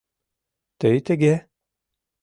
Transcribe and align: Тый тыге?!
Тый 0.79 0.97
тыге?! 1.07 1.35